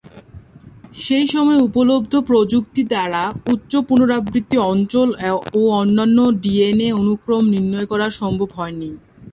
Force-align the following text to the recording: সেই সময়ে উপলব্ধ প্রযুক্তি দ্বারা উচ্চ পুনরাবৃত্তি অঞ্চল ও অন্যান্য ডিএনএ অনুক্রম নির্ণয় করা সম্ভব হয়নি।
সেই 1.03 1.25
সময়ে 1.27 1.63
উপলব্ধ 1.67 2.13
প্রযুক্তি 2.29 2.81
দ্বারা 2.83 3.23
উচ্চ 3.53 3.71
পুনরাবৃত্তি 3.87 4.57
অঞ্চল 4.71 5.07
ও 5.59 5.61
অন্যান্য 5.81 6.17
ডিএনএ 6.41 6.89
অনুক্রম 6.93 7.43
নির্ণয় 7.53 7.87
করা 7.91 8.07
সম্ভব 8.19 8.49
হয়নি। 8.55 8.89